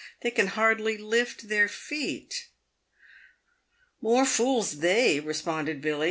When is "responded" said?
5.19-5.79